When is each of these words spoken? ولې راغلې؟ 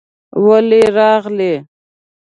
ولې 0.45 0.81
راغلې؟ 0.97 1.53